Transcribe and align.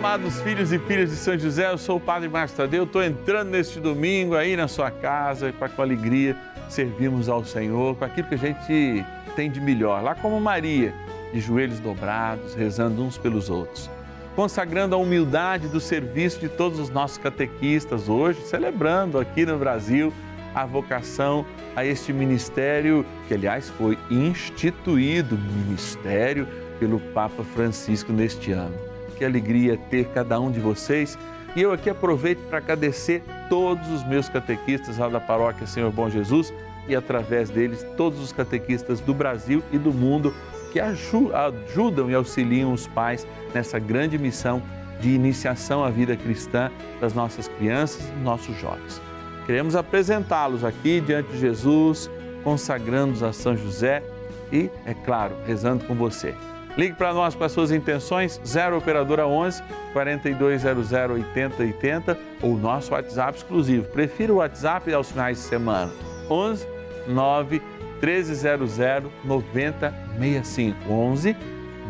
amados 0.00 0.40
filhos 0.40 0.72
e 0.72 0.78
filhas 0.78 1.10
de 1.10 1.16
São 1.16 1.38
José, 1.38 1.70
eu 1.70 1.76
sou 1.76 1.98
o 1.98 2.00
Padre 2.00 2.26
Márcio 2.26 2.56
Tadeu, 2.56 2.84
estou 2.84 3.04
entrando 3.04 3.50
neste 3.50 3.78
domingo 3.78 4.34
aí 4.34 4.56
na 4.56 4.66
sua 4.66 4.90
casa 4.90 5.52
para 5.52 5.68
com 5.68 5.82
alegria 5.82 6.34
servirmos 6.70 7.28
ao 7.28 7.44
Senhor 7.44 7.94
com 7.94 8.06
aquilo 8.06 8.26
que 8.26 8.34
a 8.34 8.38
gente 8.38 9.04
tem 9.36 9.50
de 9.50 9.60
melhor, 9.60 10.02
lá 10.02 10.14
como 10.14 10.40
Maria, 10.40 10.94
de 11.34 11.38
joelhos 11.38 11.78
dobrados, 11.80 12.54
rezando 12.54 13.04
uns 13.04 13.18
pelos 13.18 13.50
outros, 13.50 13.90
consagrando 14.34 14.94
a 14.94 14.98
humildade 14.98 15.68
do 15.68 15.80
serviço 15.80 16.40
de 16.40 16.48
todos 16.48 16.78
os 16.78 16.88
nossos 16.88 17.18
catequistas 17.18 18.08
hoje, 18.08 18.40
celebrando 18.46 19.18
aqui 19.18 19.44
no 19.44 19.58
Brasil 19.58 20.14
a 20.54 20.64
vocação 20.64 21.44
a 21.76 21.84
este 21.84 22.10
ministério, 22.10 23.04
que 23.28 23.34
aliás 23.34 23.68
foi 23.68 23.98
instituído 24.10 25.36
ministério 25.36 26.48
pelo 26.78 26.98
Papa 26.98 27.44
Francisco 27.44 28.14
neste 28.14 28.50
ano 28.50 28.89
que 29.20 29.24
alegria 29.26 29.76
ter 29.90 30.06
cada 30.14 30.40
um 30.40 30.50
de 30.50 30.58
vocês. 30.58 31.18
E 31.54 31.60
eu 31.60 31.72
aqui 31.72 31.90
aproveito 31.90 32.38
para 32.48 32.56
agradecer 32.56 33.22
todos 33.50 33.86
os 33.90 34.02
meus 34.02 34.30
catequistas 34.30 34.96
lá 34.96 35.10
da 35.10 35.20
paróquia 35.20 35.66
Senhor 35.66 35.92
Bom 35.92 36.08
Jesus 36.08 36.54
e 36.88 36.96
através 36.96 37.50
deles 37.50 37.84
todos 37.98 38.18
os 38.18 38.32
catequistas 38.32 38.98
do 39.00 39.12
Brasil 39.12 39.62
e 39.70 39.76
do 39.76 39.92
mundo 39.92 40.34
que 40.72 40.80
ajudam 40.80 42.10
e 42.10 42.14
auxiliam 42.14 42.72
os 42.72 42.86
pais 42.86 43.26
nessa 43.52 43.78
grande 43.78 44.16
missão 44.16 44.62
de 45.00 45.10
iniciação 45.10 45.84
à 45.84 45.90
vida 45.90 46.16
cristã 46.16 46.70
das 46.98 47.12
nossas 47.12 47.46
crianças 47.46 48.08
e 48.08 48.12
dos 48.12 48.22
nossos 48.22 48.58
jovens. 48.58 49.02
Queremos 49.44 49.76
apresentá-los 49.76 50.64
aqui 50.64 51.00
diante 51.00 51.30
de 51.32 51.38
Jesus, 51.38 52.10
consagrando-os 52.42 53.22
a 53.22 53.34
São 53.34 53.54
José 53.54 54.02
e, 54.50 54.70
é 54.86 54.94
claro, 54.94 55.34
rezando 55.46 55.84
com 55.84 55.94
você. 55.94 56.34
Ligue 56.76 56.94
para 56.94 57.12
nós 57.12 57.34
com 57.34 57.44
as 57.44 57.52
suas 57.52 57.70
intenções, 57.70 58.40
0 58.46 58.78
Operadora 58.78 59.26
11 59.26 59.62
4200 59.92 60.92
8080 60.92 62.18
ou 62.42 62.56
nosso 62.56 62.92
WhatsApp 62.92 63.38
exclusivo. 63.38 63.86
Prefira 63.88 64.32
o 64.32 64.36
WhatsApp 64.36 64.92
aos 64.92 65.10
finais 65.10 65.38
de 65.38 65.44
semana, 65.44 65.90
11 66.28 66.66
9 67.08 67.60
1300 68.00 68.78
9065. 69.24 70.92
11 70.92 71.36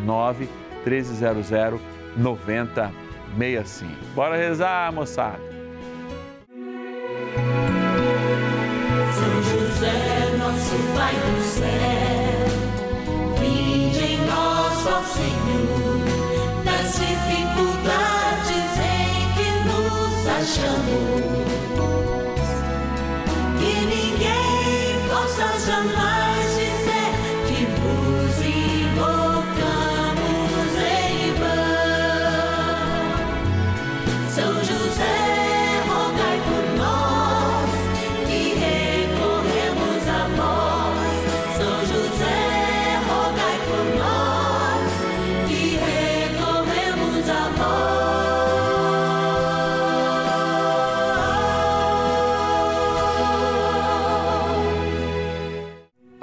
9 0.05 0.49
1300 0.85 1.81
9065. 2.17 3.93
Bora 4.15 4.37
rezar, 4.37 4.93
moçada! 4.93 5.39
São 9.13 9.43
José, 9.43 10.37
nosso 10.39 10.77
Pai 10.95 11.15
do 11.15 11.40
Senhor, 15.05 16.65
nas 16.65 16.93
dificuldades 16.93 18.71
em 18.79 19.33
que 19.37 19.49
nos 19.69 20.29
achamos. 20.29 21.40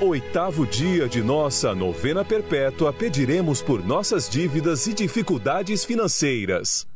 oitavo 0.00 0.66
dia 0.66 1.08
de 1.08 1.22
nossa 1.22 1.74
novena 1.74 2.24
perpétua, 2.24 2.92
pediremos 2.92 3.62
por 3.62 3.84
nossas 3.84 4.28
dívidas 4.28 4.86
e 4.86 4.94
dificuldades 4.94 5.84
financeiras. 5.84 6.86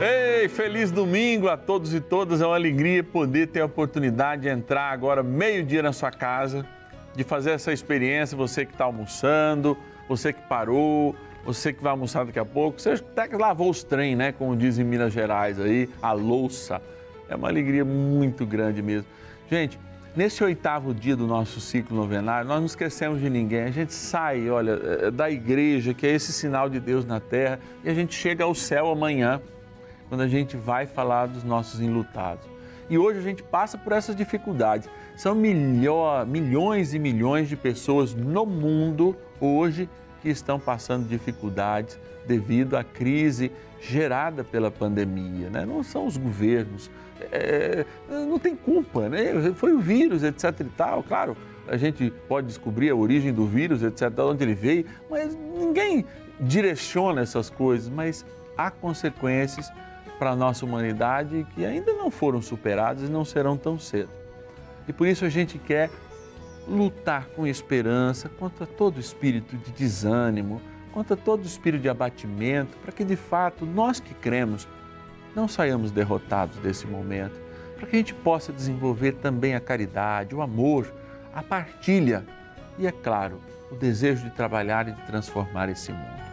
Ei, 0.00 0.48
feliz 0.48 0.90
domingo 0.90 1.48
a 1.48 1.56
todos 1.56 1.94
e 1.94 2.00
todas. 2.00 2.40
É 2.40 2.46
uma 2.46 2.54
alegria 2.54 3.02
poder 3.02 3.48
ter 3.48 3.60
a 3.60 3.66
oportunidade 3.66 4.42
de 4.42 4.48
entrar 4.48 4.90
agora 4.92 5.22
meio-dia 5.22 5.82
na 5.82 5.92
sua 5.92 6.10
casa, 6.10 6.66
de 7.14 7.24
fazer 7.24 7.50
essa 7.52 7.72
experiência. 7.72 8.36
Você 8.36 8.64
que 8.64 8.72
está 8.72 8.84
almoçando, 8.84 9.76
você 10.08 10.32
que 10.32 10.42
parou, 10.42 11.16
você 11.44 11.72
que 11.72 11.82
vai 11.82 11.90
almoçar 11.90 12.24
daqui 12.24 12.38
a 12.38 12.44
pouco, 12.44 12.80
você 12.80 12.90
até 12.90 13.26
que 13.26 13.36
lavou 13.36 13.70
os 13.70 13.82
trem, 13.82 14.14
né? 14.14 14.32
Como 14.32 14.54
dizem 14.54 14.84
em 14.84 14.88
Minas 14.88 15.12
Gerais 15.12 15.58
aí, 15.58 15.88
a 16.02 16.12
louça. 16.12 16.80
É 17.28 17.34
uma 17.34 17.48
alegria 17.48 17.84
muito 17.84 18.46
grande 18.46 18.82
mesmo. 18.82 19.08
Gente, 19.50 19.78
Nesse 20.16 20.42
oitavo 20.42 20.94
dia 20.94 21.14
do 21.14 21.26
nosso 21.26 21.60
ciclo 21.60 21.94
novenário, 21.94 22.48
nós 22.48 22.58
não 22.58 22.64
esquecemos 22.64 23.20
de 23.20 23.28
ninguém. 23.28 23.64
A 23.64 23.70
gente 23.70 23.92
sai, 23.92 24.48
olha, 24.48 24.70
eh, 24.70 25.10
da 25.10 25.30
igreja, 25.30 25.92
que 25.92 26.06
é 26.06 26.10
esse 26.12 26.32
sinal 26.32 26.70
de 26.70 26.80
Deus 26.80 27.04
na 27.04 27.20
terra, 27.20 27.60
e 27.84 27.90
a 27.90 27.92
gente 27.92 28.14
chega 28.14 28.42
ao 28.42 28.54
céu 28.54 28.90
amanhã, 28.90 29.42
quando 30.08 30.22
a 30.22 30.26
gente 30.26 30.56
vai 30.56 30.86
falar 30.86 31.26
dos 31.26 31.44
nossos 31.44 31.82
enlutados. 31.82 32.48
E 32.88 32.96
hoje 32.96 33.18
a 33.18 33.22
gente 33.22 33.42
passa 33.42 33.76
por 33.76 33.92
essas 33.92 34.16
dificuldades. 34.16 34.88
São 35.14 35.34
milho, 35.34 36.24
milhões 36.26 36.94
e 36.94 36.98
milhões 36.98 37.46
de 37.46 37.56
pessoas 37.56 38.14
no 38.14 38.46
mundo 38.46 39.14
hoje 39.38 39.86
que 40.26 40.30
estão 40.30 40.58
passando 40.58 41.06
dificuldades 41.06 41.96
devido 42.26 42.76
à 42.76 42.82
crise 42.82 43.52
gerada 43.80 44.42
pela 44.42 44.72
pandemia. 44.72 45.48
Né? 45.48 45.64
Não 45.64 45.84
são 45.84 46.04
os 46.04 46.16
governos, 46.16 46.90
é, 47.30 47.86
não 48.08 48.36
tem 48.36 48.56
culpa, 48.56 49.08
né? 49.08 49.52
Foi 49.54 49.72
o 49.72 49.78
vírus, 49.78 50.24
etc 50.24 50.52
e 50.58 50.64
tal. 50.64 51.04
Claro, 51.04 51.36
a 51.68 51.76
gente 51.76 52.12
pode 52.26 52.48
descobrir 52.48 52.90
a 52.90 52.96
origem 52.96 53.32
do 53.32 53.46
vírus, 53.46 53.84
etc, 53.84 54.10
de 54.10 54.20
onde 54.20 54.42
ele 54.42 54.54
veio, 54.54 54.84
mas 55.08 55.32
ninguém 55.32 56.04
direciona 56.40 57.20
essas 57.20 57.48
coisas, 57.48 57.88
mas 57.88 58.26
há 58.58 58.68
consequências 58.68 59.70
para 60.18 60.30
a 60.30 60.36
nossa 60.36 60.66
humanidade 60.66 61.46
que 61.54 61.64
ainda 61.64 61.92
não 61.92 62.10
foram 62.10 62.42
superadas 62.42 63.08
e 63.08 63.12
não 63.12 63.24
serão 63.24 63.56
tão 63.56 63.78
cedo. 63.78 64.10
E 64.88 64.92
por 64.92 65.06
isso 65.06 65.24
a 65.24 65.28
gente 65.28 65.56
quer 65.56 65.88
lutar 66.66 67.28
com 67.28 67.46
esperança 67.46 68.28
contra 68.28 68.66
todo 68.66 68.98
espírito 68.98 69.56
de 69.56 69.70
desânimo, 69.72 70.60
contra 70.92 71.16
todo 71.16 71.44
espírito 71.44 71.82
de 71.82 71.88
abatimento, 71.88 72.76
para 72.78 72.92
que 72.92 73.04
de 73.04 73.16
fato 73.16 73.64
nós 73.64 74.00
que 74.00 74.14
cremos 74.14 74.66
não 75.34 75.46
saiamos 75.46 75.90
derrotados 75.90 76.56
desse 76.58 76.86
momento, 76.86 77.38
para 77.76 77.86
que 77.86 77.96
a 77.96 77.98
gente 77.98 78.14
possa 78.14 78.52
desenvolver 78.52 79.12
também 79.12 79.54
a 79.54 79.60
caridade, 79.60 80.34
o 80.34 80.40
amor, 80.40 80.92
a 81.34 81.42
partilha 81.42 82.24
e, 82.78 82.86
é 82.86 82.92
claro, 82.92 83.38
o 83.70 83.74
desejo 83.74 84.24
de 84.24 84.30
trabalhar 84.30 84.88
e 84.88 84.92
de 84.92 85.02
transformar 85.02 85.68
esse 85.68 85.92
mundo. 85.92 86.26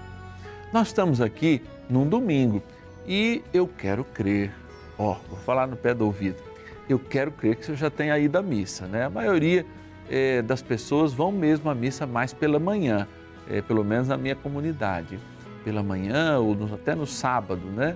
Nós 0.72 0.88
estamos 0.88 1.20
aqui 1.20 1.62
num 1.90 2.08
domingo 2.08 2.64
e 3.06 3.44
eu 3.54 3.68
quero 3.68 4.04
crer, 4.06 4.52
ó, 4.98 5.12
oh, 5.12 5.30
vou 5.30 5.40
falar 5.40 5.68
no 5.68 5.76
pé 5.76 5.94
do 5.94 6.06
ouvido, 6.06 6.42
eu 6.88 6.98
quero 6.98 7.32
crer 7.32 7.58
que 7.58 7.66
você 7.66 7.76
já 7.76 7.90
tenha 7.90 8.18
ido 8.18 8.38
à 8.38 8.42
missa, 8.42 8.88
né? 8.88 9.06
A 9.06 9.10
maioria 9.10 9.66
é, 10.10 10.42
das 10.42 10.62
pessoas 10.62 11.14
vão 11.14 11.32
mesmo 11.32 11.70
à 11.70 11.76
missa 11.76 12.06
mais 12.06 12.34
pela 12.34 12.60
manhã, 12.60 13.08
é, 13.50 13.62
pelo 13.62 13.84
menos 13.84 14.08
na 14.08 14.18
minha 14.18 14.36
comunidade, 14.36 15.20
pela 15.64 15.82
manhã 15.82 16.40
ou 16.40 16.56
no, 16.56 16.74
até 16.74 16.96
no 16.96 17.06
sábado, 17.06 17.66
né? 17.68 17.96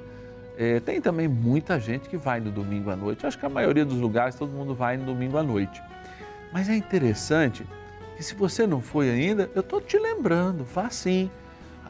É, 0.58 0.80
tem 0.80 1.00
também 1.00 1.28
muita 1.28 1.80
gente 1.80 2.10
que 2.10 2.18
vai 2.18 2.40
no 2.40 2.50
domingo 2.50 2.90
à 2.90 2.96
noite. 2.96 3.28
Acho 3.28 3.38
que 3.38 3.46
a 3.46 3.50
maioria 3.50 3.86
dos 3.86 3.98
lugares 3.98 4.36
todo 4.36 4.52
mundo 4.52 4.74
vai 4.74 4.98
no 4.98 5.06
domingo 5.06 5.38
à 5.38 5.44
noite. 5.44 5.82
Mas 6.52 6.68
é 6.68 6.76
interessante 6.76 7.64
que 8.16 8.24
se 8.24 8.34
você 8.34 8.66
não 8.66 8.82
foi 8.82 9.12
ainda, 9.12 9.50
eu 9.54 9.62
estou 9.62 9.80
te 9.80 10.00
lembrando, 10.00 10.64
vá 10.64 10.90
sim. 10.90 11.30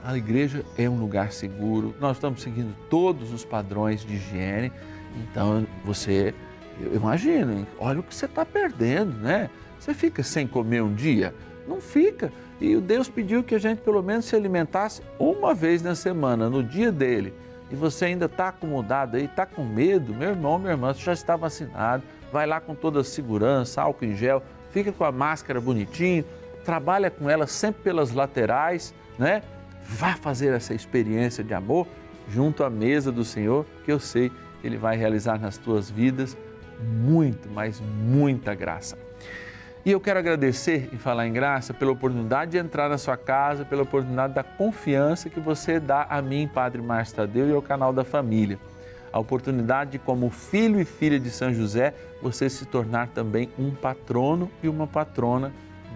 A 0.04 0.18
igreja 0.18 0.66
é 0.78 0.90
um 0.90 1.00
lugar 1.00 1.32
seguro, 1.32 1.96
nós 2.00 2.18
estamos 2.18 2.42
seguindo 2.42 2.76
todos 2.90 3.32
os 3.32 3.46
padrões 3.46 4.06
de 4.06 4.16
higiene, 4.16 4.72
então 5.18 5.66
você, 5.84 6.34
eu 6.80 6.96
imagino, 6.96 7.66
olha 7.80 8.00
o 8.00 8.04
que 8.04 8.14
você 8.14 8.26
está 8.26 8.46
perdendo, 8.46 9.14
né? 9.18 9.50
Você 9.80 9.94
fica 9.94 10.24
sem 10.24 10.48
comer 10.48 10.82
um 10.82 10.94
dia? 10.94 11.34
Não 11.68 11.82
fica. 11.82 12.32
E 12.60 12.76
Deus 12.78 13.08
pediu 13.08 13.44
que 13.44 13.56
a 13.56 13.60
gente 13.60 13.82
pelo 13.82 14.02
menos 14.02 14.26
se 14.26 14.36
alimentasse 14.36 15.02
uma 15.20 15.54
vez 15.54 15.82
na 15.82 15.96
semana, 15.96 16.50
no 16.50 16.64
dia 16.64 16.92
dele. 16.92 17.34
E 17.72 17.76
você 17.76 18.06
ainda 18.06 18.26
está 18.26 18.48
acomodado 18.48 19.18
aí, 19.18 19.26
está 19.26 19.46
com 19.46 19.64
medo, 19.64 20.14
meu 20.14 20.30
irmão, 20.30 20.58
minha 20.58 20.72
irmã, 20.72 20.94
você 20.94 21.02
já 21.02 21.14
está 21.14 21.36
vacinado, 21.36 22.02
vai 22.32 22.48
lá 22.48 22.62
com 22.62 22.74
toda 22.74 23.02
a 23.02 23.04
segurança, 23.04 23.82
álcool 23.82 24.06
em 24.06 24.16
gel, 24.16 24.42
fica 24.72 24.92
com 24.92 25.04
a 25.04 25.12
máscara 25.12 25.60
bonitinho, 25.60 26.24
trabalha 26.64 27.12
com 27.12 27.30
ela 27.30 27.46
sempre 27.46 27.84
pelas 27.84 28.12
laterais, 28.12 28.94
né? 29.20 29.44
Vá 29.84 30.16
fazer 30.16 30.54
essa 30.54 30.74
experiência 30.74 31.44
de 31.44 31.54
amor 31.54 31.88
junto 32.30 32.64
à 32.64 32.70
mesa 32.70 33.12
do 33.12 33.24
Senhor, 33.24 33.66
que 33.86 33.92
eu 33.92 34.00
sei 34.00 34.30
que 34.62 34.68
Ele 34.68 34.78
vai 34.78 34.98
realizar 34.98 35.40
nas 35.40 35.58
tuas 35.58 35.90
vidas 35.90 36.38
muito, 36.82 37.50
mas 37.50 37.82
muita 37.82 38.54
graça. 38.54 39.07
E 39.88 39.92
eu 39.92 40.02
quero 40.02 40.20
agradecer 40.20 40.90
e 40.92 40.98
falar 40.98 41.26
em 41.28 41.32
graça 41.32 41.74
pela 41.74 41.94
oportunidade 41.94 42.52
de 42.52 42.58
entrar 42.58 42.90
na 42.90 42.98
sua 42.98 43.16
casa, 43.16 43.64
pela 43.64 43.84
oportunidade 43.84 44.34
da 44.34 44.44
confiança 44.44 45.30
que 45.30 45.40
você 45.40 45.80
dá 45.80 46.06
a 46.10 46.22
mim, 46.22 46.46
Padre 46.46 46.82
Márcio 46.82 47.16
Tadeu, 47.16 47.48
e 47.48 47.54
ao 47.54 47.62
canal 47.62 47.94
da 47.94 48.04
família 48.04 48.60
a 49.14 49.18
oportunidade 49.18 49.92
de, 49.92 50.00
como 50.00 50.30
filho 50.30 50.82
e 50.82 50.84
filha 50.84 51.18
de 51.18 51.30
São 51.30 51.54
José, 51.54 51.94
você 52.22 52.50
se 52.50 52.66
tornar 52.66 53.08
também 53.08 53.50
um 53.58 53.72
patrono 53.72 54.52
e 54.62 54.68
uma 54.68 54.86
patrona 54.86 55.54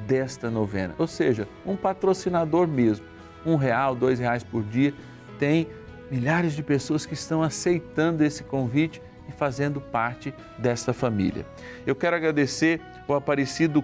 desta 0.08 0.50
novena. 0.50 0.96
Ou 0.98 1.06
seja, 1.06 1.46
um 1.66 1.76
patrocinador 1.76 2.70
mesmo. 2.70 3.06
Um 3.46 3.58
real, 3.58 3.94
dois 3.94 4.20
reais 4.20 4.42
por 4.42 4.64
dia. 4.64 4.94
Tem 5.38 5.68
milhares 6.10 6.54
de 6.54 6.64
pessoas 6.64 7.06
que 7.06 7.14
estão 7.14 7.44
aceitando 7.44 8.24
esse 8.24 8.42
convite 8.42 9.02
e 9.32 9.38
fazendo 9.38 9.82
parte 9.82 10.34
desta 10.58 10.94
família. 10.94 11.46
Eu 11.86 11.96
quero 11.96 12.16
agradecer 12.16 12.80
o 13.08 13.14
Aparecido, 13.14 13.84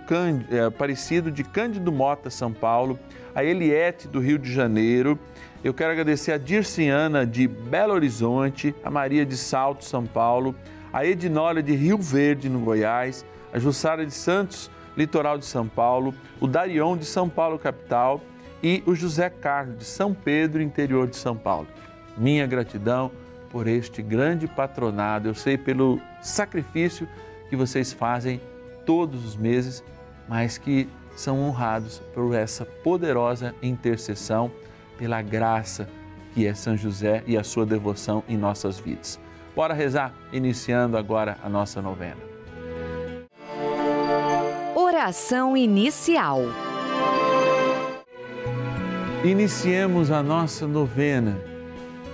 eh, 0.50 0.66
Aparecido 0.66 1.32
de 1.32 1.44
Cândido 1.44 1.92
Mota, 1.92 2.30
São 2.30 2.54
Paulo, 2.54 3.00
a 3.34 3.44
Eliette 3.44 4.08
do 4.08 4.20
Rio 4.20 4.38
de 4.38 4.52
Janeiro, 4.52 5.20
eu 5.64 5.74
quero 5.74 5.92
agradecer 5.92 6.32
a 6.32 6.38
Dirciana 6.38 7.26
de 7.26 7.48
Belo 7.48 7.94
Horizonte, 7.94 8.76
a 8.84 8.92
Maria 8.92 9.26
de 9.26 9.36
Salto, 9.36 9.84
São 9.84 10.06
Paulo, 10.06 10.56
a 10.94 11.06
Ednólia 11.06 11.64
de 11.64 11.74
Rio 11.74 11.98
Verde, 11.98 12.48
no 12.48 12.60
Goiás, 12.60 13.26
a 13.52 13.58
Jussara 13.58 14.06
de 14.06 14.14
Santos, 14.14 14.70
litoral 14.96 15.38
de 15.38 15.46
São 15.46 15.68
Paulo, 15.68 16.14
o 16.40 16.48
Darion 16.48 16.96
de 16.96 17.06
São 17.06 17.28
Paulo, 17.28 17.58
capital, 17.58 18.22
e 18.62 18.84
o 18.86 18.96
José 18.96 19.30
Carlos 19.30 19.80
de 19.80 19.86
São 19.86 20.14
Pedro, 20.14 20.62
interior 20.62 21.08
de 21.08 21.16
São 21.16 21.36
Paulo. 21.36 21.68
Minha 22.16 22.48
gratidão 22.48 23.12
por 23.58 23.68
este 23.68 24.04
grande 24.04 24.46
patronado, 24.48 25.30
eu 25.30 25.34
sei 25.34 25.58
pelo 25.58 26.00
sacrifício 26.22 27.10
que 27.50 27.56
vocês 27.56 27.92
fazem 27.92 28.40
todos 28.86 29.26
os 29.26 29.36
meses, 29.36 29.84
mas 30.30 30.60
que 30.60 30.88
são 31.16 31.42
honrados 31.42 32.00
por 32.14 32.36
essa 32.36 32.64
poderosa 32.64 33.56
intercessão 33.64 34.52
pela 34.96 35.24
graça 35.24 35.90
que 36.36 36.46
é 36.46 36.54
São 36.54 36.78
José 36.78 37.24
e 37.26 37.36
a 37.36 37.44
sua 37.44 37.66
devoção 37.66 38.24
em 38.30 38.38
nossas 38.38 38.80
vidas. 38.80 39.20
Bora 39.56 39.74
rezar, 39.74 40.14
iniciando 40.32 40.96
agora 40.96 41.40
a 41.44 41.50
nossa 41.50 41.82
novena. 41.82 42.22
Oração 44.76 45.58
inicial. 45.58 46.42
Iniciemos 49.24 50.12
a 50.12 50.22
nossa 50.22 50.68
novena 50.68 51.57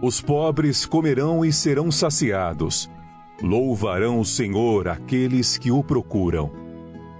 Os 0.00 0.20
pobres 0.20 0.86
comerão 0.86 1.44
e 1.44 1.52
serão 1.52 1.90
saciados. 1.90 2.88
Louvarão 3.42 4.20
o 4.20 4.24
Senhor 4.24 4.86
aqueles 4.86 5.58
que 5.58 5.72
o 5.72 5.82
procuram 5.82 6.52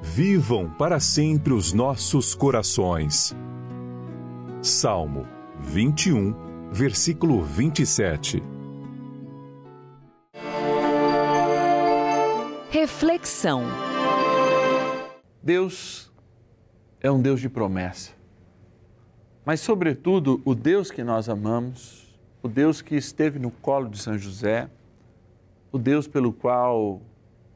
vivam 0.00 0.70
para 0.70 1.00
sempre 1.00 1.52
os 1.52 1.73
nossos 1.73 2.37
corações. 2.37 3.35
Salmo 4.62 5.26
21, 5.58 6.70
versículo 6.70 7.42
27. 7.42 8.40
Reflexão. 12.70 13.64
Deus 15.42 16.12
é 17.00 17.11
um 17.11 17.20
Deus 17.20 17.40
de 17.40 17.49
promessa. 17.49 18.12
Mas, 19.44 19.61
sobretudo, 19.61 20.40
o 20.44 20.54
Deus 20.54 20.90
que 20.90 21.02
nós 21.02 21.28
amamos, 21.28 22.07
o 22.42 22.49
Deus 22.49 22.80
que 22.80 22.95
esteve 22.95 23.38
no 23.38 23.50
colo 23.50 23.88
de 23.88 23.99
São 23.99 24.16
José, 24.16 24.68
o 25.73 25.78
Deus 25.78 26.07
pelo 26.07 26.33
qual 26.33 27.02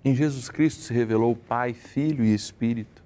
em 0.05 0.15
Jesus 0.15 0.49
Cristo 0.49 0.83
se 0.83 0.93
revelou 0.93 1.37
Pai, 1.37 1.73
Filho 1.73 2.25
e 2.25 2.35
Espírito, 2.35 3.03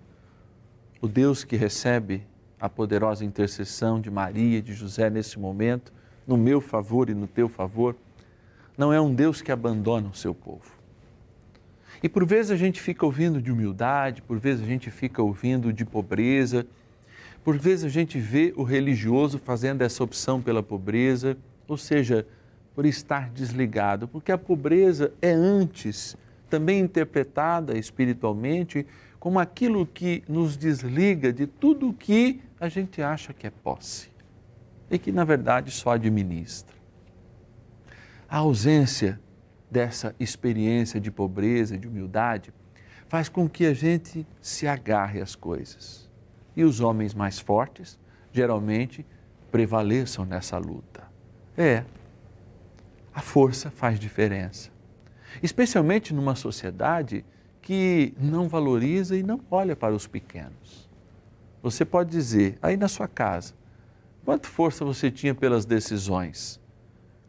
o 1.00 1.06
Deus 1.06 1.45
que 1.45 1.56
recebe 1.56 2.23
a 2.59 2.68
poderosa 2.68 3.25
intercessão 3.25 4.00
de 4.00 4.11
Maria 4.11 4.59
e 4.59 4.62
de 4.62 4.73
José 4.73 5.11
nesse 5.11 5.38
momento, 5.38 5.92
no 6.26 6.37
meu 6.37 6.61
favor 6.61 7.11
e 7.11 7.14
no 7.14 7.26
teu 7.26 7.49
favor, 7.49 7.95
não 8.76 8.92
é 8.92 9.00
um 9.00 9.14
Deus 9.14 9.42
que 9.42 9.52
abandona 9.52 10.09
o 10.09 10.14
seu 10.14 10.35
povo. 10.35 10.75
E 12.02 12.09
por 12.09 12.26
vezes 12.26 12.50
a 12.50 12.56
gente 12.56 12.80
fica 12.80 13.04
ouvindo 13.04 13.40
de 13.40 13.52
humildade, 13.52 14.23
por 14.23 14.38
vezes 14.38 14.62
a 14.62 14.66
gente 14.66 14.90
fica 14.90 15.23
ouvindo 15.23 15.73
de 15.73 15.85
pobreza, 15.85 16.66
por 17.45 17.56
vezes 17.59 17.85
a 17.85 17.88
gente 17.88 18.18
vê 18.18 18.52
o 18.56 18.62
religioso 18.62 19.38
fazendo 19.38 19.83
essa 19.83 20.02
opção 20.02 20.42
pela 20.42 20.62
pobreza, 20.62 21.37
ou 21.68 21.76
seja, 21.76 22.26
por 22.75 22.85
estar 22.85 23.30
desligado, 23.30 24.06
porque 24.06 24.30
a 24.30 24.38
pobreza 24.38 25.12
é 25.23 25.30
antes 25.30 26.16
também 26.49 26.80
interpretada 26.80 27.76
espiritualmente 27.76 28.87
como 29.18 29.38
aquilo 29.38 29.87
que 29.87 30.23
nos 30.28 30.56
desliga 30.56 31.32
de 31.32 31.46
tudo 31.46 31.88
o 31.88 31.94
que 31.94 32.40
a 32.61 32.68
gente 32.68 33.02
acha 33.02 33.32
que 33.32 33.46
é 33.46 33.50
posse 33.50 34.11
e 34.90 34.99
que 34.99 35.11
na 35.11 35.25
verdade 35.25 35.70
só 35.70 35.90
administra. 35.90 36.76
A 38.28 38.38
ausência 38.38 39.20
dessa 39.70 40.14
experiência 40.18 41.00
de 41.00 41.11
pobreza, 41.11 41.76
de 41.76 41.88
humildade, 41.88 42.52
faz 43.08 43.28
com 43.28 43.49
que 43.49 43.66
a 43.66 43.75
gente 43.75 44.26
se 44.40 44.66
agarre 44.66 45.20
às 45.20 45.35
coisas. 45.35 46.11
E 46.56 46.64
os 46.64 46.80
homens 46.80 47.14
mais 47.14 47.38
fortes, 47.38 47.99
geralmente, 48.32 49.04
prevaleçam 49.50 50.25
nessa 50.25 50.58
luta. 50.58 51.04
É, 51.56 51.84
a 53.14 53.20
força 53.20 53.70
faz 53.70 53.98
diferença. 53.98 54.70
Especialmente 55.42 56.14
numa 56.14 56.34
sociedade 56.34 57.25
que 57.62 58.14
não 58.18 58.48
valoriza 58.48 59.16
e 59.16 59.22
não 59.22 59.40
olha 59.50 59.75
para 59.75 59.94
os 59.94 60.06
pequenos. 60.06 60.88
Você 61.62 61.84
pode 61.84 62.10
dizer, 62.10 62.58
aí 62.62 62.76
na 62.76 62.88
sua 62.88 63.08
casa, 63.08 63.54
quanta 64.25 64.48
força 64.48 64.84
você 64.84 65.10
tinha 65.10 65.34
pelas 65.34 65.64
decisões? 65.64 66.60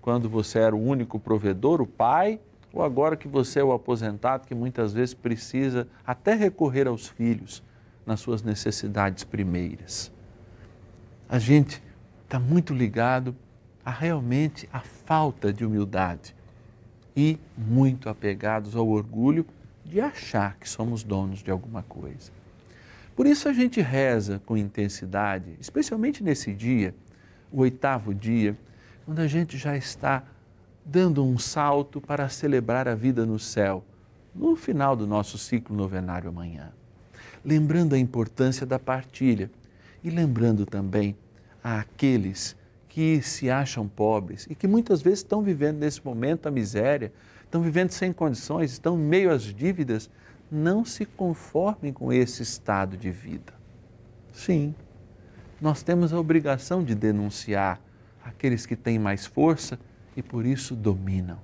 quando 0.08 0.30
você 0.30 0.60
era 0.60 0.74
o 0.74 0.82
único 0.82 1.20
provedor, 1.20 1.82
o 1.82 1.86
pai, 1.86 2.40
ou 2.72 2.82
agora 2.82 3.18
que 3.18 3.28
você 3.28 3.60
é 3.60 3.64
o 3.66 3.74
aposentado 3.74 4.48
que 4.48 4.56
muitas 4.56 4.94
vezes 4.94 5.14
precisa 5.14 5.86
até 6.06 6.34
recorrer 6.34 6.88
aos 6.88 7.10
filhos 7.10 7.62
nas 8.06 8.22
suas 8.22 8.42
necessidades 8.42 9.26
primeiras. 9.26 10.10
A 11.28 11.38
gente 11.38 11.84
está 12.24 12.40
muito 12.40 12.74
ligado 12.74 13.36
a 13.88 13.90
realmente 13.90 14.68
a 14.74 14.82
falta 14.82 15.54
de 15.54 15.66
humildade 15.66 16.36
e 17.16 17.40
muito 17.58 18.10
apegados 18.10 18.76
ao 18.76 18.86
orgulho 18.86 19.46
de 19.86 20.02
achar 20.02 20.58
que 20.58 20.68
somos 20.68 21.04
donos 21.04 21.40
de 21.42 21.50
alguma 21.50 21.82
coisa. 21.84 22.30
Por 23.16 23.26
isso 23.26 23.48
a 23.48 23.54
gente 23.54 23.80
reza 23.80 24.42
com 24.46 24.58
intensidade, 24.58 25.56
especialmente 25.58 26.22
nesse 26.22 26.54
dia, 26.54 26.94
o 27.50 27.62
oitavo 27.62 28.14
dia, 28.14 28.58
quando 29.06 29.20
a 29.20 29.28
gente 29.28 29.58
já 29.58 29.78
está 29.78 30.22
dando 30.84 31.24
um 31.24 31.38
salto 31.38 32.02
para 32.02 32.28
celebrar 32.28 32.90
a 32.90 32.94
vida 32.94 33.26
no 33.26 33.40
céu, 33.40 33.86
no 34.36 34.58
final 34.58 34.98
do 34.98 35.08
nosso 35.08 35.38
ciclo 35.38 35.74
novenário 35.74 36.28
amanhã. 36.28 36.74
Lembrando 37.42 37.96
a 37.96 37.98
importância 37.98 38.66
da 38.66 38.78
partilha 38.78 39.50
e 40.04 40.10
lembrando 40.10 40.66
também 40.66 41.16
àqueles 41.64 42.54
que 42.98 43.22
se 43.22 43.48
acham 43.48 43.88
pobres 43.88 44.48
e 44.50 44.56
que 44.56 44.68
muitas 44.68 45.04
vezes 45.04 45.20
estão 45.20 45.44
vivendo 45.44 45.78
nesse 45.78 46.04
momento 46.04 46.48
a 46.48 46.52
miséria, 46.52 47.14
estão 47.44 47.62
vivendo 47.62 47.92
sem 47.92 48.12
condições, 48.12 48.72
estão 48.72 48.98
meio 48.98 49.30
às 49.30 49.44
dívidas, 49.44 50.10
não 50.50 50.84
se 50.84 51.06
conformem 51.06 51.94
com 51.94 52.12
esse 52.12 52.42
estado 52.42 52.98
de 52.98 53.12
vida. 53.12 53.54
Sim, 54.34 54.74
nós 55.62 55.84
temos 55.84 56.12
a 56.12 56.20
obrigação 56.20 56.84
de 56.84 56.96
denunciar 56.96 57.80
aqueles 58.26 58.66
que 58.66 58.76
têm 58.76 58.98
mais 58.98 59.28
força 59.28 59.78
e 60.16 60.24
por 60.24 60.44
isso 60.44 60.76
dominam. 60.76 61.38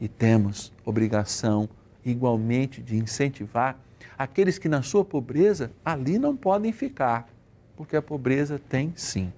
E 0.00 0.06
temos 0.06 0.72
obrigação 0.84 1.68
igualmente 2.04 2.80
de 2.80 2.96
incentivar 2.96 3.76
aqueles 4.16 4.56
que 4.56 4.68
na 4.68 4.82
sua 4.82 5.04
pobreza 5.04 5.72
ali 5.84 6.16
não 6.16 6.36
podem 6.36 6.72
ficar, 6.72 7.28
porque 7.76 7.96
a 7.96 8.02
pobreza 8.02 8.60
tem 8.68 8.92
sim 8.94 9.32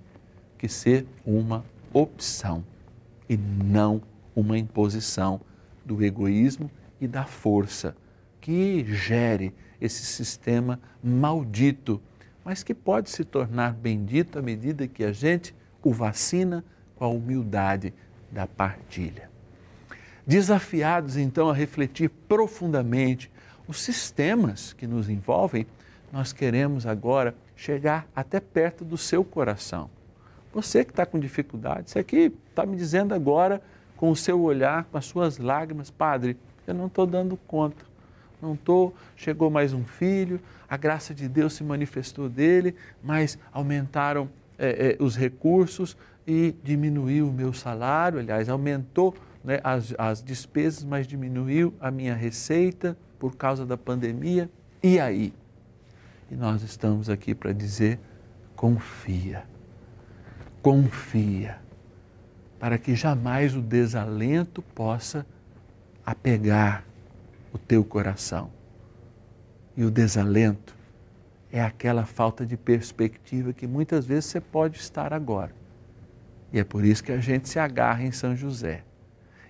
que 0.58 0.68
ser 0.68 1.06
uma 1.24 1.64
opção 1.92 2.64
e 3.28 3.36
não 3.36 4.02
uma 4.34 4.58
imposição 4.58 5.40
do 5.84 6.04
egoísmo 6.04 6.70
e 7.00 7.06
da 7.06 7.24
força 7.24 7.96
que 8.40 8.84
gere 8.84 9.54
esse 9.80 10.04
sistema 10.04 10.80
maldito, 11.02 12.00
mas 12.44 12.62
que 12.62 12.74
pode 12.74 13.10
se 13.10 13.24
tornar 13.24 13.72
bendito 13.72 14.38
à 14.38 14.42
medida 14.42 14.88
que 14.88 15.04
a 15.04 15.12
gente 15.12 15.54
o 15.82 15.92
vacina 15.92 16.64
com 16.96 17.04
a 17.04 17.08
humildade 17.08 17.94
da 18.30 18.46
partilha. 18.46 19.30
Desafiados 20.26 21.16
então 21.16 21.48
a 21.48 21.54
refletir 21.54 22.10
profundamente 22.28 23.30
os 23.66 23.80
sistemas 23.80 24.72
que 24.72 24.86
nos 24.86 25.08
envolvem, 25.08 25.66
nós 26.12 26.32
queremos 26.32 26.86
agora 26.86 27.34
chegar 27.54 28.06
até 28.14 28.40
perto 28.40 28.84
do 28.84 28.96
seu 28.96 29.24
coração. 29.24 29.90
Você 30.58 30.84
que 30.84 30.90
está 30.90 31.06
com 31.06 31.20
dificuldade, 31.20 31.88
você 31.88 32.00
aqui 32.00 32.34
está 32.50 32.66
me 32.66 32.76
dizendo 32.76 33.14
agora 33.14 33.62
com 33.96 34.10
o 34.10 34.16
seu 34.16 34.42
olhar, 34.42 34.82
com 34.90 34.98
as 34.98 35.04
suas 35.04 35.38
lágrimas, 35.38 35.88
Padre, 35.88 36.36
eu 36.66 36.74
não 36.74 36.88
estou 36.88 37.06
dando 37.06 37.36
conta, 37.36 37.84
não 38.42 38.54
estou. 38.54 38.92
Chegou 39.14 39.50
mais 39.50 39.72
um 39.72 39.84
filho, 39.84 40.40
a 40.68 40.76
graça 40.76 41.14
de 41.14 41.28
Deus 41.28 41.52
se 41.52 41.62
manifestou 41.62 42.28
dele, 42.28 42.74
mas 43.00 43.38
aumentaram 43.52 44.28
é, 44.58 44.96
é, 44.98 45.02
os 45.02 45.14
recursos 45.14 45.96
e 46.26 46.52
diminuiu 46.64 47.28
o 47.28 47.32
meu 47.32 47.52
salário, 47.52 48.18
aliás, 48.18 48.48
aumentou 48.48 49.14
né, 49.44 49.60
as, 49.62 49.94
as 49.96 50.20
despesas, 50.20 50.82
mas 50.82 51.06
diminuiu 51.06 51.72
a 51.80 51.88
minha 51.88 52.16
receita 52.16 52.98
por 53.16 53.36
causa 53.36 53.64
da 53.64 53.76
pandemia. 53.76 54.50
E 54.82 54.98
aí? 54.98 55.32
E 56.28 56.34
nós 56.34 56.64
estamos 56.64 57.08
aqui 57.08 57.32
para 57.32 57.52
dizer: 57.52 58.00
confia, 58.56 59.44
confia, 60.62 61.58
para 62.58 62.78
que 62.78 62.94
jamais 62.94 63.54
o 63.54 63.60
desalento 63.60 64.62
possa 64.62 65.24
apegar 66.04 66.84
o 67.52 67.58
teu 67.58 67.84
coração. 67.84 68.50
E 69.76 69.84
o 69.84 69.90
desalento 69.90 70.76
é 71.52 71.62
aquela 71.62 72.04
falta 72.04 72.44
de 72.44 72.56
perspectiva 72.56 73.52
que 73.52 73.66
muitas 73.66 74.04
vezes 74.04 74.26
você 74.26 74.40
pode 74.40 74.78
estar 74.78 75.12
agora. 75.12 75.54
E 76.52 76.58
é 76.58 76.64
por 76.64 76.84
isso 76.84 77.04
que 77.04 77.12
a 77.12 77.20
gente 77.20 77.48
se 77.48 77.58
agarra 77.58 78.02
em 78.02 78.12
São 78.12 78.34
José. 78.34 78.82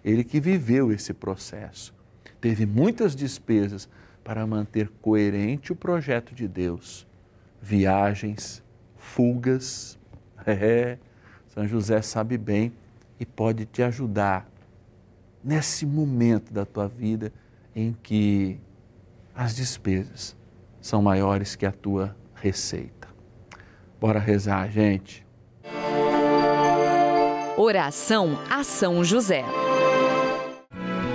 Ele 0.04 0.22
que 0.22 0.40
viveu 0.40 0.92
esse 0.92 1.12
processo, 1.12 1.94
teve 2.40 2.66
muitas 2.66 3.14
despesas 3.16 3.88
para 4.22 4.46
manter 4.46 4.88
coerente 5.00 5.72
o 5.72 5.76
projeto 5.76 6.34
de 6.34 6.46
Deus. 6.46 7.06
Viagens, 7.60 8.62
fugas. 8.96 9.98
É, 10.52 10.99
São 11.49 11.67
José 11.67 12.00
sabe 12.00 12.38
bem 12.38 12.73
e 13.21 13.26
pode 13.26 13.67
te 13.67 13.83
ajudar 13.83 14.49
nesse 15.45 15.85
momento 15.85 16.52
da 16.52 16.64
tua 16.64 16.88
vida 16.88 17.33
em 17.75 17.95
que 18.02 18.59
as 19.35 19.55
despesas 19.55 20.37
são 20.81 21.02
maiores 21.02 21.55
que 21.55 21.67
a 21.67 21.73
tua 21.73 22.17
receita. 22.35 23.09
Bora 24.00 24.19
rezar, 24.19 24.71
gente. 24.71 25.26
Oração 27.57 28.38
a 28.49 28.62
São 28.62 29.05
José. 29.05 29.45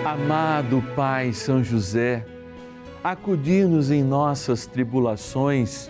Amado 0.06 0.84
Pai 0.96 1.34
São 1.34 1.64
José, 1.64 2.26
acudir-nos 3.04 3.90
em 3.90 4.04
nossas 4.04 4.68
tribulações 4.68 5.90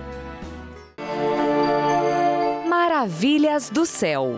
Maravilhas 3.01 3.67
do 3.67 3.83
céu 3.83 4.37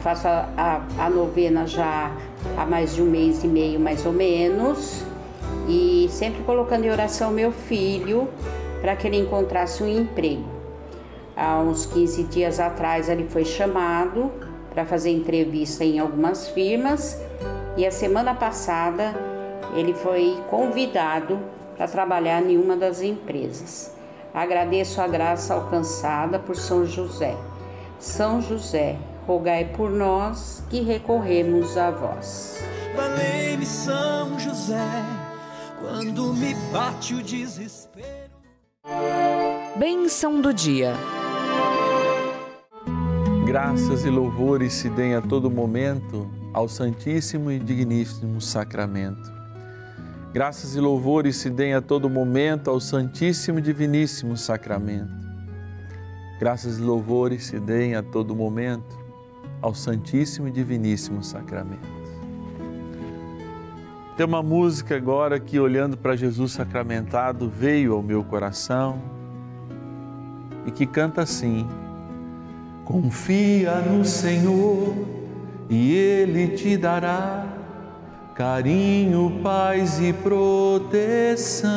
faço 0.00 0.26
a, 0.26 0.48
a, 0.56 1.04
a, 1.04 1.10
novena 1.10 1.66
já 1.66 2.10
há 2.56 2.64
mais 2.64 2.94
de 2.94 3.02
um 3.02 3.10
mês 3.10 3.44
e 3.44 3.46
meio, 3.46 3.78
mais 3.78 4.06
ou 4.06 4.12
menos, 4.12 5.04
e 5.68 6.08
sempre 6.08 6.42
colocando 6.44 6.86
em 6.86 6.90
oração 6.90 7.30
meu 7.30 7.52
filho 7.52 8.26
para 8.80 8.96
que 8.96 9.06
ele 9.06 9.18
encontrasse 9.18 9.82
um 9.82 9.86
emprego. 9.86 10.48
Há 11.36 11.60
uns 11.60 11.84
15 11.84 12.22
dias 12.24 12.58
atrás 12.58 13.10
ele 13.10 13.28
foi 13.28 13.44
chamado 13.44 14.32
para 14.70 14.86
fazer 14.86 15.10
entrevista 15.10 15.84
em 15.84 15.98
algumas 15.98 16.48
firmas 16.48 17.20
e 17.76 17.86
a 17.86 17.90
semana 17.90 18.34
passada 18.34 19.14
ele 19.76 19.92
foi 19.92 20.38
convidado 20.48 21.38
para 21.76 21.86
trabalhar 21.86 22.42
em 22.42 22.56
uma 22.56 22.78
das 22.78 23.02
empresas. 23.02 23.91
Agradeço 24.34 25.00
a 25.00 25.06
graça 25.06 25.54
alcançada 25.54 26.38
por 26.38 26.56
São 26.56 26.86
José. 26.86 27.36
São 27.98 28.40
José, 28.40 28.96
rogai 29.26 29.66
por 29.76 29.90
nós 29.90 30.64
que 30.70 30.80
recorremos 30.80 31.76
a 31.76 31.90
vós. 31.90 32.62
Valei-me 32.96 33.66
São 33.66 34.38
José, 34.38 34.88
quando 35.78 36.32
me 36.32 36.54
bate 36.72 37.14
o 37.14 37.22
desespero. 37.22 38.32
Bênção 39.76 40.40
do 40.40 40.52
dia. 40.52 40.94
Graças 43.44 44.04
e 44.06 44.10
louvores 44.10 44.72
se 44.72 44.88
deem 44.88 45.14
a 45.14 45.20
todo 45.20 45.50
momento 45.50 46.30
ao 46.54 46.68
Santíssimo 46.68 47.50
e 47.50 47.58
Digníssimo 47.58 48.40
Sacramento. 48.40 49.41
Graças 50.32 50.74
e 50.74 50.80
louvores 50.80 51.36
se 51.36 51.50
deem 51.50 51.74
a 51.74 51.82
todo 51.82 52.08
momento 52.08 52.70
ao 52.70 52.80
Santíssimo 52.80 53.58
e 53.58 53.62
Diviníssimo 53.62 54.34
Sacramento. 54.34 55.12
Graças 56.40 56.78
e 56.78 56.80
louvores 56.80 57.44
se 57.44 57.60
deem 57.60 57.94
a 57.94 58.02
todo 58.02 58.34
momento 58.34 58.98
ao 59.60 59.74
Santíssimo 59.74 60.48
e 60.48 60.50
Diviníssimo 60.50 61.22
Sacramento. 61.22 61.86
Tem 64.16 64.24
uma 64.24 64.42
música 64.42 64.96
agora 64.96 65.38
que, 65.38 65.60
olhando 65.60 65.98
para 65.98 66.16
Jesus 66.16 66.52
sacramentado, 66.52 67.50
veio 67.50 67.92
ao 67.92 68.02
meu 68.02 68.24
coração 68.24 69.02
e 70.64 70.70
que 70.70 70.86
canta 70.86 71.20
assim: 71.20 71.68
Confia 72.86 73.80
no 73.80 74.02
Senhor 74.02 74.94
e 75.68 75.92
Ele 75.92 76.56
te 76.56 76.78
dará 76.78 77.51
carinho, 78.34 79.40
paz 79.42 80.00
e 80.00 80.12
proteção. 80.12 81.70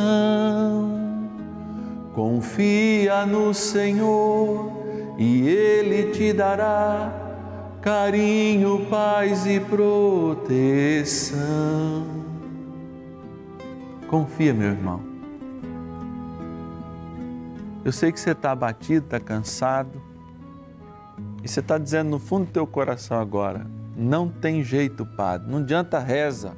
Confia 2.13 3.25
no 3.25 3.53
Senhor 3.53 4.71
e 5.17 5.47
Ele 5.47 6.11
te 6.11 6.31
dará 6.33 7.11
carinho, 7.81 8.85
paz 8.89 9.45
e 9.45 9.59
proteção. 9.59 11.35
Confia, 14.07 14.53
meu 14.53 14.69
irmão. 14.69 15.01
Eu 17.83 17.91
sei 17.91 18.11
que 18.11 18.19
você 18.19 18.31
está 18.31 18.51
abatido, 18.51 19.05
está 19.05 19.19
cansado, 19.19 20.01
e 21.43 21.47
você 21.47 21.59
está 21.59 21.77
dizendo 21.77 22.09
no 22.09 22.17
fundo 22.17 22.45
do 22.45 22.51
teu 22.51 22.65
coração 22.65 23.19
agora: 23.19 23.67
não 23.95 24.29
tem 24.29 24.63
jeito, 24.63 25.05
Padre, 25.05 25.49
não 25.49 25.59
adianta 25.59 25.99
reza, 25.99 26.53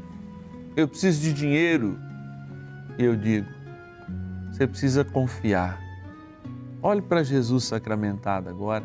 eu 0.75 0.87
preciso 0.87 1.21
de 1.21 1.33
dinheiro. 1.33 1.99
E 2.97 3.03
eu 3.03 3.15
digo: 3.15 3.47
você 4.51 4.65
precisa 4.65 5.03
confiar. 5.03 5.79
Olhe 6.81 7.01
para 7.01 7.23
Jesus 7.23 7.65
sacramentado 7.65 8.49
agora 8.49 8.83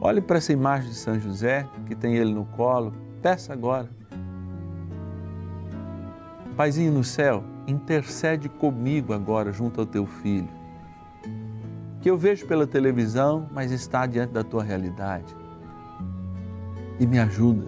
Olhe 0.00 0.20
para 0.20 0.38
essa 0.38 0.52
imagem 0.52 0.90
de 0.90 0.94
São 0.94 1.18
José, 1.18 1.66
que 1.86 1.94
tem 1.94 2.14
ele 2.14 2.32
no 2.32 2.44
colo, 2.44 2.92
peça 3.20 3.52
agora. 3.52 3.88
Paizinho 6.56 6.92
no 6.92 7.02
céu, 7.02 7.42
intercede 7.66 8.48
comigo 8.48 9.12
agora 9.12 9.52
junto 9.52 9.80
ao 9.80 9.86
teu 9.86 10.06
filho, 10.06 10.48
que 12.00 12.08
eu 12.08 12.16
vejo 12.16 12.46
pela 12.46 12.64
televisão, 12.64 13.48
mas 13.52 13.72
está 13.72 14.06
diante 14.06 14.32
da 14.32 14.44
tua 14.44 14.62
realidade. 14.62 15.36
E 16.98 17.06
me 17.06 17.18
ajuda 17.18 17.66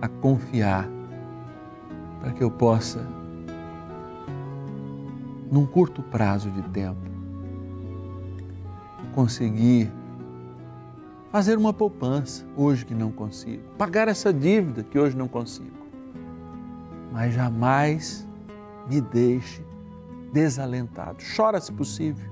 a 0.00 0.08
confiar 0.08 0.88
para 2.20 2.32
que 2.32 2.42
eu 2.42 2.50
possa, 2.50 3.06
num 5.50 5.66
curto 5.66 6.02
prazo 6.02 6.50
de 6.50 6.62
tempo, 6.70 7.00
conseguir 9.14 9.90
fazer 11.30 11.56
uma 11.58 11.72
poupança 11.72 12.44
hoje 12.56 12.84
que 12.84 12.94
não 12.94 13.10
consigo, 13.10 13.62
pagar 13.76 14.08
essa 14.08 14.32
dívida 14.32 14.82
que 14.82 14.98
hoje 14.98 15.16
não 15.16 15.28
consigo. 15.28 15.76
Mas 17.12 17.34
jamais 17.34 18.26
me 18.88 19.00
deixe 19.00 19.64
desalentado. 20.32 21.18
Chora 21.36 21.60
se 21.60 21.72
possível. 21.72 22.30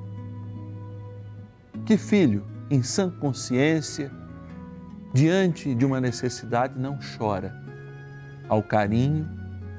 Que 1.85 1.97
filho, 1.97 2.45
em 2.71 2.83
sã 2.83 3.11
consciência, 3.11 4.11
diante 5.15 5.75
de 5.75 5.87
uma 5.87 6.01
necessidade, 6.01 6.79
não 6.79 6.99
chora 7.17 7.55
ao 8.49 8.63
carinho 8.63 9.27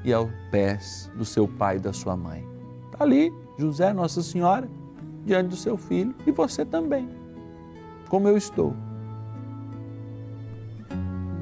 e 0.02 0.12
aos 0.12 0.30
pés 0.50 1.08
do 1.14 1.24
seu 1.24 1.46
pai 1.46 1.76
e 1.76 1.80
da 1.80 1.92
sua 1.92 2.16
mãe. 2.16 2.44
Está 2.86 3.04
ali, 3.04 3.32
José, 3.56 3.92
Nossa 3.92 4.22
Senhora, 4.22 4.68
diante 5.24 5.50
do 5.50 5.56
seu 5.56 5.76
filho 5.76 6.14
e 6.26 6.32
você 6.32 6.64
também, 6.64 7.08
como 8.08 8.26
eu 8.26 8.36
estou 8.36 8.74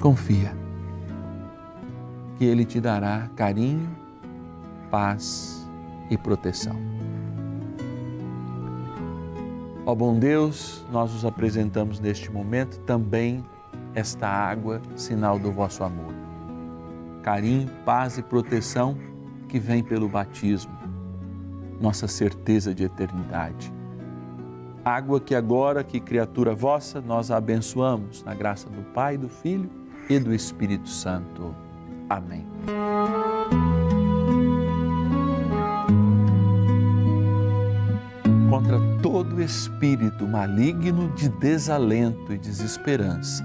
Confia 0.05 0.55
que 2.37 2.45
Ele 2.45 2.63
te 2.63 2.79
dará 2.79 3.31
carinho, 3.37 3.89
paz 4.91 5.67
e 6.11 6.19
proteção. 6.19 6.77
Ó 9.87 9.95
bom 9.95 10.19
Deus, 10.19 10.85
nós 10.93 11.11
nos 11.11 11.25
apresentamos 11.25 12.01
neste 12.01 12.31
momento 12.31 12.81
também 12.81 13.43
esta 13.95 14.29
água, 14.29 14.81
sinal 14.97 15.39
do 15.39 15.53
vosso 15.53 15.85
amor. 15.85 16.13
Carinho, 17.23 17.71
paz 17.85 18.19
e 18.19 18.23
proteção 18.23 18.97
que 19.49 19.59
vem 19.59 19.83
pelo 19.83 20.09
batismo, 20.09 20.73
nossa 21.81 22.09
certeza 22.09 22.75
de 22.75 22.85
eternidade. 22.85 23.73
Água 24.85 25.21
que 25.21 25.35
agora, 25.35 25.83
que 25.83 25.99
criatura 25.99 26.55
vossa, 26.55 27.01
nós 27.01 27.31
a 27.31 27.39
abençoamos, 27.39 28.23
na 28.23 28.35
graça 28.35 28.69
do 28.69 28.83
Pai, 28.93 29.17
do 29.17 29.29
Filho 29.29 29.71
e 30.11 30.19
do 30.19 30.35
Espírito 30.35 30.89
Santo. 30.89 31.55
Amém. 32.11 32.47
Contra 38.51 38.79
todo 39.03 39.41
espírito 39.41 40.27
maligno 40.27 41.11
de 41.13 41.29
desalento 41.29 42.33
e 42.33 42.39
desesperança, 42.39 43.45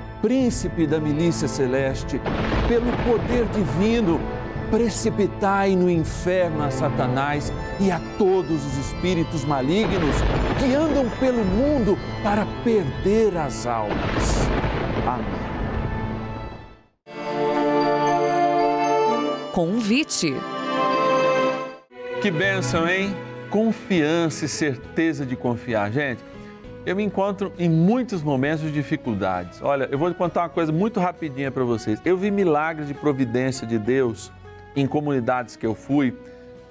príncipe 0.21 0.85
da 0.85 0.99
milícia 0.99 1.47
celeste, 1.47 2.21
pelo 2.67 2.91
poder 3.03 3.45
divino, 3.47 4.19
precipitai 4.69 5.75
no 5.75 5.89
inferno 5.89 6.63
a 6.63 6.71
Satanás 6.71 7.51
e 7.79 7.91
a 7.91 7.99
todos 8.17 8.65
os 8.65 8.77
espíritos 8.77 9.43
malignos 9.43 10.15
que 10.59 10.73
andam 10.73 11.09
pelo 11.19 11.43
mundo 11.43 11.97
para 12.23 12.45
perder 12.63 13.35
as 13.35 13.65
almas. 13.65 14.47
Amém. 15.05 15.41
Convite. 19.51 20.33
Que 22.21 22.31
bênção, 22.31 22.87
hein? 22.87 23.13
Confiança 23.49 24.45
e 24.45 24.47
certeza 24.47 25.25
de 25.25 25.35
confiar. 25.35 25.91
Gente, 25.91 26.23
eu 26.85 26.95
me 26.95 27.03
encontro 27.03 27.53
em 27.59 27.69
muitos 27.69 28.23
momentos 28.23 28.61
de 28.61 28.71
dificuldades. 28.71 29.61
Olha, 29.61 29.87
eu 29.91 29.97
vou 29.97 30.13
contar 30.13 30.41
uma 30.41 30.49
coisa 30.49 30.71
muito 30.71 30.99
rapidinha 30.99 31.51
para 31.51 31.63
vocês. 31.63 32.01
Eu 32.03 32.17
vi 32.17 32.31
milagres 32.31 32.87
de 32.87 32.93
providência 32.93 33.67
de 33.67 33.77
Deus 33.77 34.31
em 34.75 34.87
comunidades 34.87 35.55
que 35.55 35.65
eu 35.65 35.75
fui. 35.75 36.15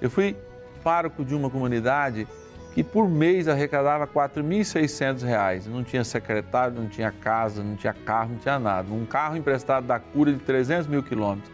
Eu 0.01 0.09
fui 0.09 0.35
pároco 0.83 1.23
de 1.23 1.33
uma 1.33 1.49
comunidade 1.49 2.27
que 2.73 2.83
por 2.83 3.07
mês 3.09 3.47
arrecadava 3.47 4.05
R$ 4.05 4.11
4.600. 4.11 5.67
Não 5.67 5.83
tinha 5.83 6.03
secretário, 6.03 6.75
não 6.75 6.87
tinha 6.87 7.11
casa, 7.11 7.63
não 7.63 7.75
tinha 7.75 7.93
carro, 7.93 8.31
não 8.31 8.37
tinha 8.37 8.59
nada. 8.59 8.91
Um 8.91 9.05
carro 9.05 9.37
emprestado 9.37 9.87
da 9.87 9.99
cura 9.99 10.33
de 10.33 10.39
300 10.39 10.87
mil 10.87 11.03
quilômetros. 11.03 11.51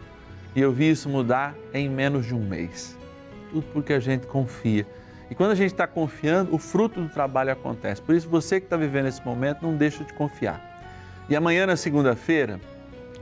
E 0.56 0.62
eu 0.62 0.72
vi 0.72 0.89
isso 0.89 1.10
mudar 1.10 1.56
em 1.74 1.88
menos 1.88 2.26
de 2.26 2.34
um 2.34 2.39
mês. 2.39 2.98
Tudo 3.52 3.67
porque 3.72 3.93
a 3.93 4.00
gente 4.00 4.26
confia. 4.26 4.86
E 5.30 5.36
quando 5.36 5.52
a 5.52 5.56
gente 5.56 5.72
está 5.72 5.86
confiando, 5.86 6.56
o 6.56 6.58
fruto 6.58 7.02
do 7.02 7.10
trabalho 7.10 7.52
acontece. 7.52 8.02
Por 8.02 8.16
isso, 8.16 8.30
você 8.30 8.60
que 8.60 8.66
está 8.66 8.78
vivendo 8.78 9.08
esse 9.08 9.24
momento, 9.26 9.62
não 9.62 9.76
deixa 9.76 10.04
de 10.04 10.13
confiar. 10.13 10.82
E 11.30 11.36
amanhã, 11.36 11.66
na 11.66 11.76
segunda-feira, 11.76 12.60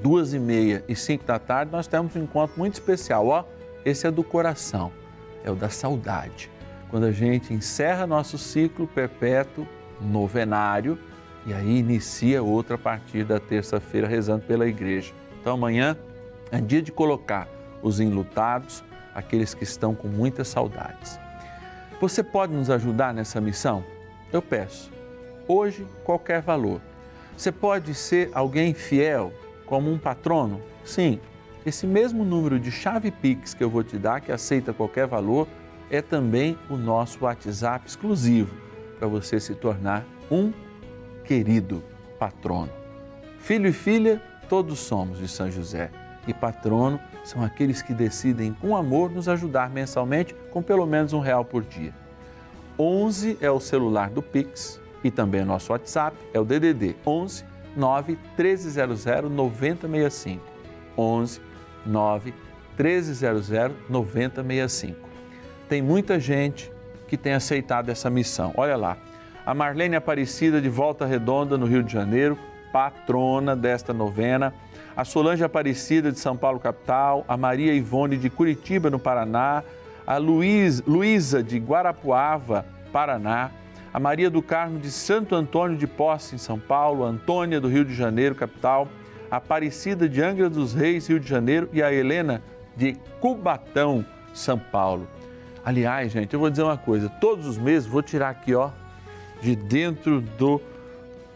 duas 0.01 0.33
e 0.33 0.39
meia 0.39 0.83
e 0.87 0.95
cinco 0.95 1.25
da 1.25 1.39
tarde, 1.39 1.71
nós 1.71 1.87
temos 1.87 2.15
um 2.15 2.23
encontro 2.23 2.57
muito 2.57 2.75
especial. 2.75 3.27
Ó, 3.27 3.43
esse 3.83 4.05
é 4.05 4.11
do 4.11 4.23
coração, 4.23 4.91
é 5.43 5.49
o 5.49 5.55
da 5.55 5.69
saudade. 5.69 6.51
Quando 6.89 7.05
a 7.05 7.11
gente 7.11 7.53
encerra 7.53 8.05
nosso 8.05 8.37
ciclo 8.37 8.87
perpétuo 8.87 9.67
novenário 9.99 10.99
e 11.45 11.53
aí 11.53 11.77
inicia 11.77 12.43
outro 12.43 12.75
a 12.75 12.77
partir 12.77 13.23
da 13.23 13.39
terça-feira 13.39 14.07
rezando 14.07 14.43
pela 14.45 14.67
igreja. 14.67 15.13
Então 15.41 15.53
amanhã 15.53 15.97
é 16.51 16.59
dia 16.59 16.81
de 16.81 16.91
colocar 16.91 17.47
os 17.81 17.99
enlutados, 17.99 18.83
aqueles 19.13 19.53
que 19.53 19.63
estão 19.63 19.93
com 19.93 20.07
muitas 20.07 20.47
saudades. 20.47 21.19
Você 22.01 22.21
pode 22.21 22.53
nos 22.53 22.69
ajudar 22.69 23.13
nessa 23.13 23.39
missão? 23.39 23.83
Eu 24.31 24.41
peço. 24.41 24.91
Hoje, 25.47 25.87
qualquer 26.03 26.41
valor. 26.41 26.81
Você 27.37 27.51
pode 27.51 27.93
ser 27.93 28.29
alguém 28.33 28.73
fiel, 28.73 29.31
como 29.65 29.89
um 29.91 29.97
patrono? 29.97 30.61
Sim. 30.83 31.19
Esse 31.65 31.87
mesmo 31.87 32.25
número 32.25 32.59
de 32.59 32.69
chave 32.69 33.11
Pix 33.11 33.53
que 33.53 33.63
eu 33.63 33.69
vou 33.69 33.83
te 33.83 33.97
dar, 33.97 34.19
que 34.19 34.31
aceita 34.31 34.73
qualquer 34.73 35.07
valor, 35.07 35.47
é 35.89 36.01
também 36.01 36.57
o 36.69 36.75
nosso 36.75 37.23
WhatsApp 37.23 37.87
exclusivo 37.87 38.53
para 38.99 39.07
você 39.07 39.39
se 39.39 39.55
tornar 39.55 40.05
um 40.29 40.51
querido 41.23 41.81
patrono. 42.19 42.71
Filho 43.39 43.69
e 43.69 43.73
filha, 43.73 44.21
todos 44.49 44.79
somos 44.79 45.17
de 45.17 45.27
São 45.27 45.49
José 45.49 45.89
e 46.27 46.33
patrono 46.33 46.99
são 47.23 47.43
aqueles 47.43 47.81
que 47.81 47.93
decidem 47.93 48.53
com 48.53 48.75
amor 48.75 49.11
nos 49.11 49.27
ajudar 49.27 49.69
mensalmente 49.69 50.35
com 50.51 50.61
pelo 50.61 50.85
menos 50.85 51.13
um 51.13 51.19
real 51.19 51.43
por 51.43 51.63
dia. 51.63 51.93
11 52.77 53.37
é 53.41 53.49
o 53.49 53.59
celular 53.59 54.09
do 54.09 54.21
Pix 54.21 54.81
e 55.03 55.09
também 55.09 55.41
o 55.41 55.45
nosso 55.45 55.71
WhatsApp 55.71 56.17
é 56.33 56.39
o 56.39 56.45
DDD 56.45 56.95
11 57.05 57.45
9 57.75 58.17
1300 58.37 59.05
9065. 59.31 60.41
11 60.97 61.41
9 61.85 62.33
1300 62.77 63.49
9065. 63.89 65.09
Tem 65.67 65.81
muita 65.81 66.19
gente 66.19 66.71
que 67.07 67.17
tem 67.17 67.33
aceitado 67.33 67.89
essa 67.89 68.09
missão. 68.09 68.53
Olha 68.55 68.75
lá, 68.75 68.97
a 69.45 69.53
Marlene 69.53 69.95
Aparecida 69.95 70.61
de 70.61 70.69
Volta 70.69 71.05
Redonda, 71.05 71.57
no 71.57 71.65
Rio 71.65 71.83
de 71.83 71.93
Janeiro, 71.93 72.37
patrona 72.75 73.55
desta 73.55 73.93
novena 73.93 74.53
a 74.97 75.05
Solange 75.05 75.41
Aparecida 75.41 76.11
de 76.11 76.19
São 76.19 76.35
Paulo, 76.35 76.59
capital, 76.59 77.23
a 77.25 77.37
Maria 77.37 77.73
Ivone 77.73 78.17
de 78.17 78.29
Curitiba, 78.29 78.89
no 78.89 78.99
Paraná, 78.99 79.63
a 80.05 80.17
Luiz, 80.17 80.81
Luísa 80.81 81.41
de 81.41 81.57
Guarapuava, 81.57 82.65
Paraná, 82.91 83.49
a 83.93 83.99
Maria 83.99 84.29
do 84.29 84.41
Carmo 84.41 84.77
de 84.77 84.91
Santo 84.91 85.35
Antônio 85.35 85.77
de 85.77 85.87
Posse, 85.87 86.35
em 86.35 86.37
São 86.37 86.59
Paulo, 86.59 87.05
a 87.05 87.07
Antônia 87.07 87.61
do 87.61 87.69
Rio 87.69 87.85
de 87.85 87.95
Janeiro, 87.95 88.35
capital, 88.35 88.89
a 89.31 89.37
Aparecida 89.37 90.09
de 90.09 90.21
Angra 90.21 90.49
dos 90.49 90.73
Reis, 90.73 91.07
Rio 91.07 91.19
de 91.19 91.29
Janeiro 91.29 91.69
e 91.71 91.81
a 91.81 91.93
Helena 91.93 92.41
de 92.75 92.97
Cubatão, 93.21 94.05
São 94.33 94.59
Paulo. 94.59 95.07
Aliás, 95.63 96.11
gente, 96.11 96.33
eu 96.33 96.41
vou 96.41 96.49
dizer 96.49 96.63
uma 96.63 96.77
coisa, 96.77 97.07
todos 97.07 97.47
os 97.47 97.57
meses 97.57 97.87
vou 97.87 98.01
tirar 98.01 98.29
aqui, 98.31 98.53
ó, 98.53 98.69
de 99.41 99.55
dentro 99.55 100.19
do 100.19 100.59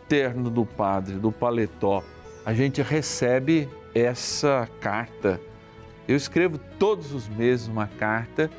terno 0.09 0.49
do 0.49 0.65
padre, 0.65 1.15
do 1.15 1.31
paletó, 1.31 2.03
a 2.43 2.53
gente 2.53 2.81
recebe 2.81 3.69
essa 3.93 4.67
carta. 4.81 5.39
Eu 6.07 6.17
escrevo 6.17 6.57
todos 6.79 7.13
os 7.13 7.29
meses 7.29 7.67
uma 7.67 7.85
carta. 7.85 8.49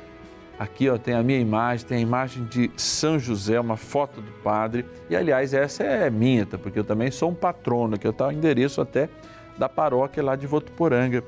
Aqui 0.57 0.89
ó, 0.89 0.97
tem 0.97 1.13
a 1.13 1.21
minha 1.21 1.39
imagem, 1.39 1.85
tem 1.85 1.97
a 1.97 2.01
imagem 2.01 2.45
de 2.45 2.71
São 2.77 3.19
José, 3.19 3.59
uma 3.59 3.75
foto 3.75 4.21
do 4.21 4.31
padre. 4.43 4.85
E 5.09 5.15
aliás, 5.15 5.53
essa 5.53 5.83
é 5.83 6.09
minha, 6.09 6.45
tá? 6.45 6.57
porque 6.57 6.79
eu 6.79 6.83
também 6.83 7.11
sou 7.11 7.31
um 7.31 7.35
patrono, 7.35 7.99
que 7.99 8.07
eu 8.07 8.11
estou 8.11 8.27
o 8.27 8.31
endereço 8.31 8.79
até 8.79 9.09
da 9.57 9.67
paróquia 9.67 10.23
lá 10.23 10.35
de 10.35 10.47
Votuporanga, 10.47 11.23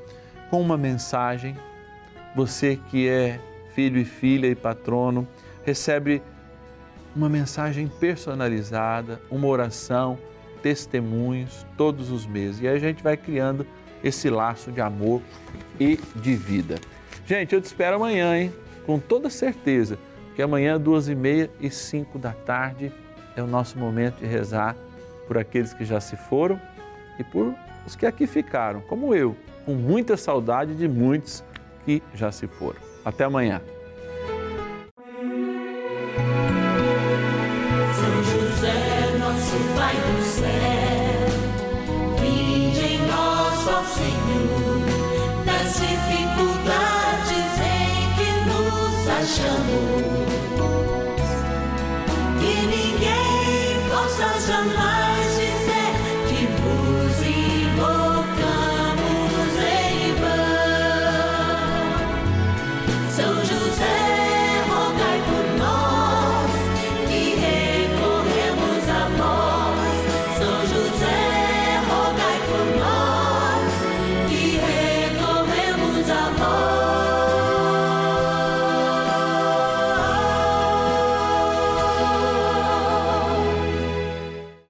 com 0.50 0.62
uma 0.62 0.78
mensagem. 0.78 1.58
Você 2.36 2.80
que 2.90 3.10
é 3.10 3.40
filho 3.76 4.00
e 4.00 4.06
filha 4.06 4.48
e 4.48 4.56
patrono, 4.56 5.28
recebe 5.66 6.22
uma 7.16 7.30
mensagem 7.30 7.88
personalizada, 7.88 9.22
uma 9.30 9.48
oração 9.48 10.18
testemunhos 10.62 11.66
todos 11.78 12.10
os 12.10 12.26
meses. 12.26 12.62
E 12.62 12.68
aí 12.68 12.76
a 12.76 12.80
gente 12.80 13.04
vai 13.04 13.18
criando 13.18 13.66
esse 14.04 14.30
laço 14.30 14.72
de 14.72 14.82
amor 14.82 15.22
e 15.80 16.00
de 16.16 16.36
vida. 16.36 16.76
Gente, 17.26 17.54
eu 17.54 17.62
te 17.62 17.66
espero 17.66 17.98
amanhã, 17.98 18.38
hein? 18.38 18.54
Com 18.86 19.00
toda 19.00 19.30
certeza, 19.30 19.98
que 20.36 20.42
amanhã, 20.42 20.80
duas 20.80 21.08
e 21.08 21.16
meia 21.16 21.50
e 21.60 21.70
cinco 21.70 22.18
da 22.18 22.32
tarde, 22.32 22.92
é 23.36 23.42
o 23.42 23.48
nosso 23.48 23.78
momento 23.78 24.20
de 24.20 24.26
rezar 24.26 24.76
por 25.28 25.38
aqueles 25.38 25.74
que 25.74 25.86
já 25.86 26.00
se 26.00 26.16
foram 26.16 26.60
e 27.20 27.24
por 27.24 27.54
os 27.86 27.96
que 27.96 28.06
aqui 28.06 28.26
ficaram, 28.26 28.82
como 28.82 29.14
eu, 29.14 29.36
com 29.66 29.74
muita 29.74 30.18
saudade 30.18 30.76
de 30.76 30.88
muitos 30.88 31.44
que 31.86 32.02
já 32.14 32.32
se 32.32 32.48
foram. 32.48 32.80
Até 33.04 33.24
amanhã. 33.24 33.62
Pai 39.94 40.22
céu, 40.24 41.28
vinde 42.20 42.80
em 42.80 42.98
nós, 43.06 43.68
ó 43.68 43.84
Senhor, 43.84 44.82
nas 45.46 45.74
dificuldades 45.76 47.52
em 47.62 47.94
que 48.16 48.30
nos 48.50 49.08
achamos. 49.08 50.08
Que 52.40 52.54
ninguém 52.66 53.90
possa 53.90 54.28
jamais 54.48 55.03